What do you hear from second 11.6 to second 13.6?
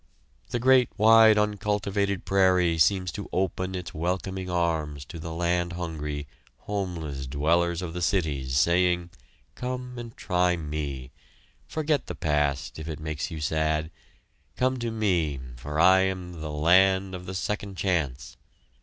Forget the past, if it makes you